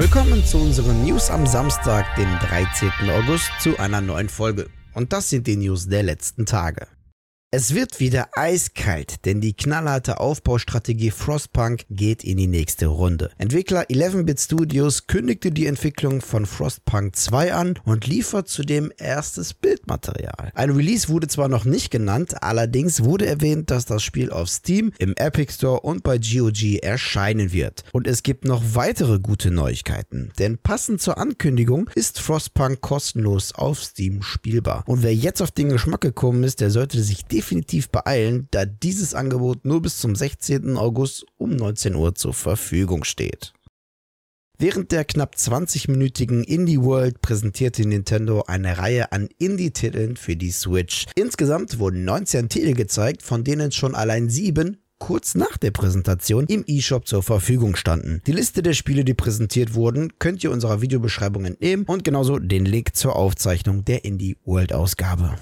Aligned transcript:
Willkommen 0.00 0.42
zu 0.42 0.56
unseren 0.56 1.04
News 1.04 1.28
am 1.28 1.46
Samstag, 1.46 2.16
den 2.16 2.26
13. 2.38 2.90
August, 3.10 3.50
zu 3.60 3.78
einer 3.78 4.00
neuen 4.00 4.30
Folge. 4.30 4.70
Und 4.94 5.12
das 5.12 5.28
sind 5.28 5.46
die 5.46 5.56
News 5.56 5.88
der 5.88 6.02
letzten 6.02 6.46
Tage. 6.46 6.86
Es 7.52 7.74
wird 7.74 7.98
wieder 7.98 8.28
eiskalt, 8.36 9.24
denn 9.24 9.40
die 9.40 9.54
knallharte 9.54 10.20
Aufbaustrategie 10.20 11.10
Frostpunk 11.10 11.84
geht 11.90 12.22
in 12.22 12.36
die 12.36 12.46
nächste 12.46 12.86
Runde. 12.86 13.32
Entwickler 13.38 13.86
11-Bit 13.86 14.38
Studios 14.38 15.08
kündigte 15.08 15.50
die 15.50 15.66
Entwicklung 15.66 16.20
von 16.20 16.46
Frostpunk 16.46 17.16
2 17.16 17.52
an 17.52 17.74
und 17.84 18.06
liefert 18.06 18.46
zudem 18.46 18.92
erstes 18.98 19.52
Bildmaterial. 19.52 20.52
Ein 20.54 20.70
Release 20.70 21.08
wurde 21.08 21.26
zwar 21.26 21.48
noch 21.48 21.64
nicht 21.64 21.90
genannt, 21.90 22.40
allerdings 22.40 23.02
wurde 23.02 23.26
erwähnt, 23.26 23.72
dass 23.72 23.84
das 23.84 24.04
Spiel 24.04 24.30
auf 24.30 24.48
Steam, 24.48 24.92
im 25.00 25.16
Epic 25.16 25.52
Store 25.54 25.80
und 25.80 26.04
bei 26.04 26.18
GOG 26.18 26.80
erscheinen 26.80 27.52
wird. 27.52 27.82
Und 27.90 28.06
es 28.06 28.22
gibt 28.22 28.44
noch 28.44 28.62
weitere 28.74 29.18
gute 29.18 29.50
Neuigkeiten, 29.50 30.30
denn 30.38 30.56
passend 30.56 31.02
zur 31.02 31.18
Ankündigung 31.18 31.90
ist 31.96 32.20
Frostpunk 32.20 32.80
kostenlos 32.80 33.52
auf 33.56 33.82
Steam 33.82 34.22
spielbar. 34.22 34.84
Und 34.86 35.02
wer 35.02 35.12
jetzt 35.16 35.42
auf 35.42 35.50
den 35.50 35.70
Geschmack 35.70 36.02
gekommen 36.02 36.44
ist, 36.44 36.60
der 36.60 36.70
sollte 36.70 37.02
sich 37.02 37.24
definitiv 37.24 37.39
beeilen, 37.90 38.48
da 38.50 38.64
dieses 38.64 39.14
Angebot 39.14 39.64
nur 39.64 39.82
bis 39.82 39.98
zum 39.98 40.14
16. 40.14 40.76
August 40.76 41.26
um 41.36 41.56
19 41.56 41.94
Uhr 41.94 42.14
zur 42.14 42.34
Verfügung 42.34 43.04
steht. 43.04 43.52
Während 44.58 44.92
der 44.92 45.06
knapp 45.06 45.36
20-minütigen 45.36 46.44
Indie 46.44 46.82
World 46.82 47.22
präsentierte 47.22 47.86
Nintendo 47.86 48.44
eine 48.46 48.76
Reihe 48.76 49.10
an 49.10 49.30
Indie-Titeln 49.38 50.16
für 50.16 50.36
die 50.36 50.50
Switch. 50.50 51.06
Insgesamt 51.14 51.78
wurden 51.78 52.04
19 52.04 52.50
Titel 52.50 52.74
gezeigt, 52.74 53.22
von 53.22 53.42
denen 53.42 53.72
schon 53.72 53.94
allein 53.94 54.28
sieben 54.28 54.76
kurz 55.00 55.34
nach 55.34 55.56
der 55.56 55.72
Präsentation 55.72 56.44
im 56.46 56.62
eShop 56.66 57.08
zur 57.08 57.22
Verfügung 57.22 57.74
standen. 57.74 58.20
Die 58.26 58.32
Liste 58.32 58.62
der 58.62 58.74
Spiele, 58.74 59.02
die 59.02 59.14
präsentiert 59.14 59.74
wurden, 59.74 60.12
könnt 60.18 60.44
ihr 60.44 60.52
unserer 60.52 60.82
Videobeschreibung 60.82 61.46
entnehmen 61.46 61.86
und 61.86 62.04
genauso 62.04 62.38
den 62.38 62.66
Link 62.66 62.94
zur 62.94 63.16
Aufzeichnung 63.16 63.84
der 63.86 64.04
Indie 64.04 64.36
World 64.44 64.74
Ausgabe. 64.74 65.36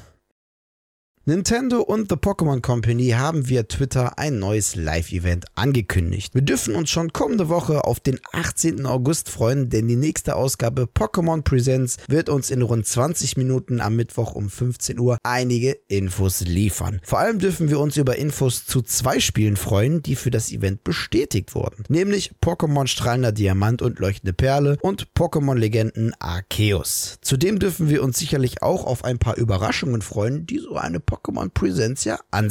Nintendo 1.29 1.83
und 1.83 2.09
The 2.09 2.17
Pokémon 2.17 2.63
Company 2.63 3.11
haben 3.11 3.51
via 3.51 3.65
Twitter 3.65 4.19
ein 4.19 4.39
neues 4.39 4.77
Live-Event 4.77 5.45
angekündigt. 5.57 6.35
Wir 6.35 6.41
dürfen 6.41 6.75
uns 6.75 6.89
schon 6.89 7.13
kommende 7.13 7.51
Woche 7.51 7.85
auf 7.85 8.01
den 8.01 8.19
18. 8.33 8.87
August 8.87 9.29
freuen, 9.29 9.69
denn 9.69 9.89
die 9.89 9.97
nächste 9.97 10.37
Ausgabe 10.37 10.85
Pokémon 10.85 11.43
Presents 11.43 11.99
wird 12.09 12.31
uns 12.31 12.49
in 12.51 12.63
rund 12.63 12.87
20 12.87 13.37
Minuten 13.37 13.83
am 13.83 13.97
Mittwoch 13.97 14.35
um 14.35 14.49
15 14.49 14.99
Uhr 14.99 15.19
einige 15.23 15.73
Infos 15.89 16.41
liefern. 16.41 17.03
Vor 17.05 17.19
allem 17.19 17.41
dürfen 17.41 17.69
wir 17.69 17.79
uns 17.79 17.99
über 17.99 18.17
Infos 18.17 18.65
zu 18.65 18.81
zwei 18.81 19.21
Spielen 19.21 19.59
freuen, 19.59 20.01
die 20.01 20.17
für 20.17 20.31
das 20.31 20.51
Event 20.51 20.83
bestätigt 20.83 21.55
wurden, 21.55 21.85
nämlich 21.91 22.33
Pokémon 22.43 22.87
Strahlender 22.87 23.33
Diamant 23.33 23.83
und 23.83 23.99
Leuchtende 23.99 24.33
Perle 24.33 24.79
und 24.81 25.13
Pokémon 25.13 25.57
Legenden 25.57 26.15
Arceus. 26.21 27.19
Zudem 27.21 27.59
dürfen 27.59 27.91
wir 27.91 28.03
uns 28.03 28.19
sicherlich 28.19 28.63
auch 28.63 28.87
auf 28.87 29.05
ein 29.05 29.19
paar 29.19 29.37
Überraschungen 29.37 30.01
freuen, 30.01 30.47
die 30.47 30.59
so 30.59 30.77
eine 30.77 31.01
Pokémon 31.19 31.51
Presents 31.51 32.05
ja 32.05 32.19
an. 32.31 32.49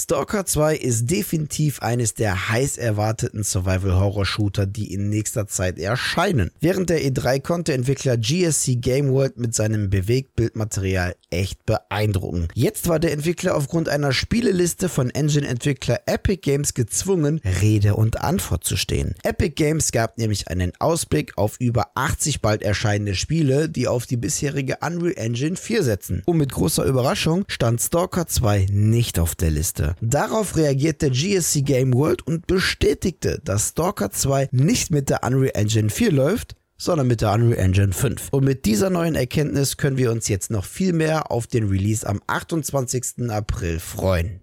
Stalker 0.00 0.46
2 0.46 0.76
ist 0.76 1.10
definitiv 1.10 1.82
eines 1.82 2.14
der 2.14 2.50
heiß 2.50 2.78
erwarteten 2.78 3.42
Survival-Horror-Shooter, 3.42 4.64
die 4.64 4.94
in 4.94 5.08
nächster 5.08 5.48
Zeit 5.48 5.76
erscheinen. 5.76 6.52
Während 6.60 6.88
der 6.88 7.02
E3 7.02 7.40
konnte 7.40 7.72
Entwickler 7.72 8.16
GSC 8.16 8.76
Game 8.76 9.10
World 9.10 9.38
mit 9.38 9.56
seinem 9.56 9.90
Bewegtbildmaterial 9.90 11.16
echt 11.30 11.66
beeindrucken. 11.66 12.46
Jetzt 12.54 12.86
war 12.86 13.00
der 13.00 13.10
Entwickler 13.10 13.56
aufgrund 13.56 13.88
einer 13.88 14.12
Spieleliste 14.12 14.88
von 14.88 15.10
Engine-Entwickler 15.10 16.02
Epic 16.06 16.42
Games 16.42 16.74
gezwungen, 16.74 17.40
Rede 17.60 17.96
und 17.96 18.20
Antwort 18.20 18.62
zu 18.62 18.76
stehen. 18.76 19.16
Epic 19.24 19.56
Games 19.56 19.90
gab 19.90 20.16
nämlich 20.16 20.46
einen 20.46 20.70
Ausblick 20.78 21.36
auf 21.36 21.56
über 21.58 21.88
80 21.96 22.40
bald 22.40 22.62
erscheinende 22.62 23.16
Spiele, 23.16 23.68
die 23.68 23.88
auf 23.88 24.06
die 24.06 24.16
bisherige 24.16 24.78
Unreal 24.80 25.14
Engine 25.16 25.56
4 25.56 25.82
setzen. 25.82 26.22
Und 26.24 26.36
mit 26.36 26.52
großer 26.52 26.84
Überraschung 26.84 27.44
stand 27.48 27.80
Stalker 27.80 28.28
2 28.28 28.68
nicht 28.70 29.18
auf 29.18 29.34
der 29.34 29.50
Liste. 29.50 29.87
Darauf 30.00 30.56
reagierte 30.56 31.10
GSC 31.10 31.62
Game 31.62 31.94
World 31.94 32.26
und 32.26 32.46
bestätigte, 32.46 33.40
dass 33.44 33.70
Stalker 33.70 34.10
2 34.10 34.48
nicht 34.52 34.90
mit 34.90 35.10
der 35.10 35.22
Unreal 35.24 35.52
Engine 35.54 35.90
4 35.90 36.12
läuft, 36.12 36.56
sondern 36.76 37.08
mit 37.08 37.20
der 37.20 37.32
Unreal 37.32 37.58
Engine 37.58 37.92
5. 37.92 38.28
Und 38.30 38.44
mit 38.44 38.64
dieser 38.64 38.90
neuen 38.90 39.14
Erkenntnis 39.14 39.76
können 39.76 39.98
wir 39.98 40.12
uns 40.12 40.28
jetzt 40.28 40.50
noch 40.50 40.64
viel 40.64 40.92
mehr 40.92 41.30
auf 41.30 41.46
den 41.46 41.68
Release 41.68 42.06
am 42.06 42.20
28. 42.26 43.30
April 43.30 43.80
freuen. 43.80 44.40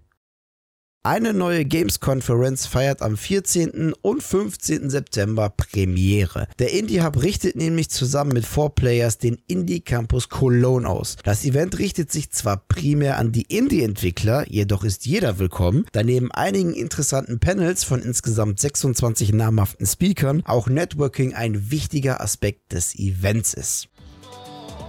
Eine 1.06 1.32
neue 1.32 1.64
Games-Konferenz 1.64 2.66
feiert 2.66 3.00
am 3.00 3.16
14. 3.16 3.92
und 4.02 4.24
15. 4.24 4.90
September 4.90 5.50
Premiere. 5.50 6.48
Der 6.58 6.72
Indie 6.72 7.00
Hub 7.00 7.22
richtet 7.22 7.54
nämlich 7.54 7.90
zusammen 7.90 8.32
mit 8.32 8.44
4Players 8.44 9.20
den 9.20 9.38
Indie 9.46 9.78
Campus 9.78 10.28
Cologne 10.28 10.88
aus. 10.88 11.14
Das 11.22 11.44
Event 11.44 11.78
richtet 11.78 12.10
sich 12.10 12.32
zwar 12.32 12.56
primär 12.56 13.18
an 13.18 13.30
die 13.30 13.42
Indie-Entwickler, 13.42 14.50
jedoch 14.50 14.82
ist 14.82 15.06
jeder 15.06 15.38
willkommen, 15.38 15.86
da 15.92 16.02
neben 16.02 16.32
einigen 16.32 16.74
interessanten 16.74 17.38
Panels 17.38 17.84
von 17.84 18.02
insgesamt 18.02 18.58
26 18.58 19.32
namhaften 19.32 19.86
Speakern 19.86 20.42
auch 20.44 20.66
Networking 20.66 21.34
ein 21.34 21.70
wichtiger 21.70 22.20
Aspekt 22.20 22.72
des 22.72 22.98
Events 22.98 23.54
ist. 23.54 23.86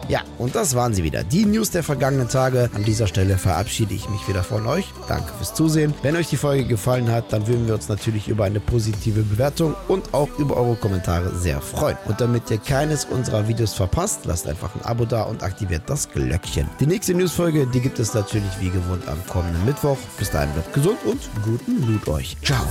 Ja, 0.08 0.22
und 0.38 0.56
das 0.56 0.76
waren 0.76 0.94
sie 0.94 1.04
wieder. 1.04 1.24
Die 1.24 1.46
News 1.46 1.72
der 1.72 1.84
vergangenen 1.84 2.30
Tage. 2.30 2.70
An 2.74 2.84
dieser 2.84 3.08
Stelle 3.08 3.38
verabschiede 3.38 3.94
ich 3.94 4.10
mich 4.10 4.28
wieder 4.28 4.44
von 4.44 4.66
euch. 4.68 4.86
Danke 5.08 5.34
fürs 5.38 5.54
Zusehen. 5.54 5.94
Wenn 6.02 6.16
euch 6.16 6.30
die 6.30 6.38
Folge 6.38 6.66
gefallen 6.66 7.12
hat, 7.12 7.34
dann 7.34 7.48
würden 7.48 7.68
wir 7.68 7.74
uns 7.74 7.90
natürlich 7.90 8.28
über 8.28 8.46
eine 8.46 8.60
positive 8.60 9.22
Bewertung 9.22 9.76
und 9.88 10.14
auch 10.14 10.30
über 10.38 10.56
eure 10.58 10.76
Kommentare 10.76 11.36
sehr 11.36 11.62
freuen. 11.62 11.98
Und 12.06 12.22
damit 12.22 12.50
ihr 12.50 12.58
keines 12.58 13.06
unserer 13.06 13.48
Videos 13.48 13.74
verpasst, 13.74 14.22
lasst 14.26 14.48
einfach 14.48 14.74
ein 14.76 14.82
Abo 14.84 15.06
da 15.06 15.24
und 15.24 15.44
aktiviert 15.44 15.84
das 15.88 16.10
Glöckchen. 16.10 16.70
Die 16.80 16.88
nächste 16.88 17.14
Newsfolge, 17.14 17.68
die 17.68 17.82
gibt 17.82 18.00
es 18.00 18.14
natürlich 18.14 18.52
wie 18.60 18.70
gewohnt 18.70 19.08
am 19.08 19.18
kommenden 19.28 19.66
Mittwoch. 19.66 19.98
Bis 20.18 20.32
dahin 20.32 20.52
bleibt 20.54 20.74
gesund 20.74 21.00
und 21.06 21.20
guten 21.44 21.86
Loot 21.86 22.08
euch. 22.08 22.38
Ciao. 22.44 22.66